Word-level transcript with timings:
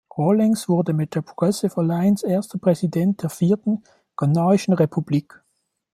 Rawlings 0.17 0.67
wurde 0.67 0.93
mit 0.93 1.13
der 1.13 1.21
Progressive 1.21 1.77
Alliance 1.79 2.25
erster 2.25 2.57
Präsident 2.57 3.21
der 3.21 3.29
vierten 3.29 3.83
ghanaischen 4.15 4.73
Republik. 4.73 5.43